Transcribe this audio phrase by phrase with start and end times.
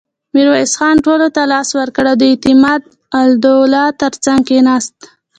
[0.33, 2.81] ميرويس خان ټولو ته لاس ورکړ او د اعتماد
[3.21, 4.97] الدوله تر څنګ کېناست.